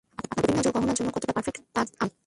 আপনার 0.21 0.37
গভীর 0.37 0.55
নজর 0.57 0.71
গহনার 0.71 0.95
জন্য 0.95 1.09
কতটা 1.11 1.33
পারফেক্ট, 1.33 1.61
তা 1.73 1.79
আমি 1.79 1.91
জানি। 1.93 2.11